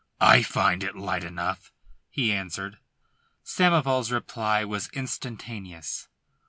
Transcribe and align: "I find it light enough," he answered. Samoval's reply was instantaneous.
"I 0.19 0.41
find 0.41 0.83
it 0.83 0.95
light 0.95 1.23
enough," 1.23 1.71
he 2.09 2.33
answered. 2.33 2.79
Samoval's 3.45 4.11
reply 4.11 4.65
was 4.65 4.89
instantaneous. 4.93 6.07